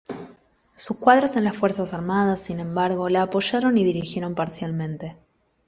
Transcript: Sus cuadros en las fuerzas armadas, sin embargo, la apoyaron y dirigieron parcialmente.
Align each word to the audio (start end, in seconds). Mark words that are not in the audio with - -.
Sus 0.75 0.97
cuadros 0.97 1.35
en 1.35 1.43
las 1.43 1.55
fuerzas 1.55 1.93
armadas, 1.93 2.39
sin 2.39 2.59
embargo, 2.59 3.07
la 3.09 3.21
apoyaron 3.21 3.77
y 3.77 3.83
dirigieron 3.83 4.33
parcialmente. 4.33 5.15